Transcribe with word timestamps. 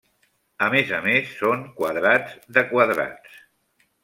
A 0.67 0.69
més 0.75 0.93
a 0.97 1.01
més, 1.07 1.35
són 1.41 1.61
quadrats 1.83 2.35
de 2.57 2.65
quadrats. 2.73 3.39